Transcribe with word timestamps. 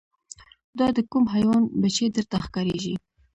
دا 0.79 0.87
د 0.97 0.99
کوم 1.11 1.23
حیوان 1.33 1.63
بچی 1.81 2.05
درته 2.15 2.37
ښکاریږي 2.45 2.95